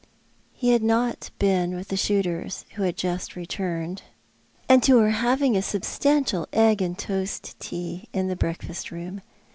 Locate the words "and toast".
6.81-7.59